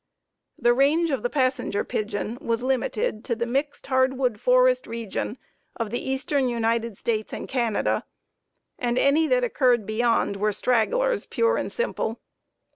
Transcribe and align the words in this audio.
The 0.57 0.73
range 0.73 1.11
of 1.11 1.21
the 1.21 1.29
Passenger 1.29 1.83
Pigeon 1.83 2.39
was 2.41 2.63
limited 2.63 3.23
to 3.25 3.35
the 3.35 3.45
mixed 3.45 3.85
hardwood 3.85 4.39
forest 4.41 4.87
region 4.87 5.37
of 5.75 5.91
the 5.91 5.99
eastern 6.01 6.49
United 6.49 6.97
States 6.97 7.31
and 7.31 7.47
Canada, 7.47 8.03
and 8.79 8.97
any 8.97 9.27
that 9.27 9.43
occurred 9.43 9.85
beyond 9.85 10.37
were 10.37 10.51
stragglers, 10.53 11.27
pure 11.27 11.55
and 11.55 11.71
simple. 11.71 12.19